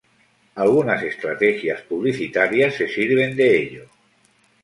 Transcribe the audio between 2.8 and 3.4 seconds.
sirven